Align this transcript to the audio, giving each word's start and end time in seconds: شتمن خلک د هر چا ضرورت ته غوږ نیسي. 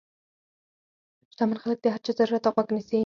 شتمن 1.31 1.57
خلک 1.63 1.77
د 1.81 1.85
هر 1.93 2.01
چا 2.05 2.11
ضرورت 2.19 2.41
ته 2.45 2.49
غوږ 2.53 2.67
نیسي. 2.75 2.99